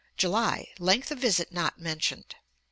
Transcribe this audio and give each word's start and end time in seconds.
July, 0.17 0.67
length 0.79 1.11
of 1.11 1.19
visit 1.19 1.51
not 1.51 1.79
mentioned. 1.79 2.33